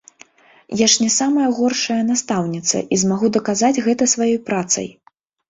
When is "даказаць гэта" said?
3.37-4.11